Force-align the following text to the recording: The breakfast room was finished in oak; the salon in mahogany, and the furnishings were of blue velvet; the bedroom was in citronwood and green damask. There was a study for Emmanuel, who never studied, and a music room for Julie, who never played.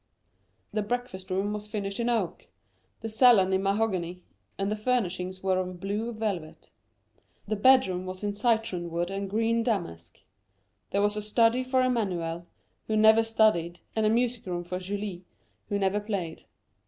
The 0.73 0.81
breakfast 0.81 1.29
room 1.29 1.53
was 1.53 1.67
finished 1.67 1.99
in 1.99 2.09
oak; 2.09 2.47
the 3.01 3.07
salon 3.07 3.53
in 3.53 3.61
mahogany, 3.61 4.23
and 4.57 4.71
the 4.71 4.75
furnishings 4.75 5.43
were 5.43 5.59
of 5.59 5.79
blue 5.79 6.11
velvet; 6.11 6.71
the 7.47 7.55
bedroom 7.55 8.07
was 8.07 8.23
in 8.23 8.31
citronwood 8.31 9.11
and 9.11 9.29
green 9.29 9.61
damask. 9.61 10.17
There 10.89 11.03
was 11.03 11.17
a 11.17 11.21
study 11.21 11.63
for 11.63 11.83
Emmanuel, 11.83 12.47
who 12.87 12.97
never 12.97 13.21
studied, 13.21 13.79
and 13.95 14.03
a 14.03 14.09
music 14.09 14.47
room 14.47 14.63
for 14.63 14.79
Julie, 14.79 15.23
who 15.69 15.77
never 15.77 15.99
played. 15.99 16.45